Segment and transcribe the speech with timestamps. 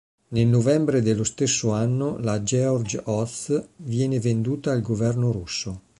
[0.29, 5.81] Nel novembre dello stesso anno la "Georg Ots" viene venduta al governo russo.